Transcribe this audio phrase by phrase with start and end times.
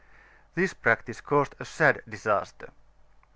[0.55, 2.71] This practice caused a sad disaster.